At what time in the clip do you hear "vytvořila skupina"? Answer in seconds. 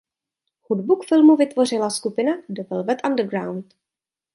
1.35-2.31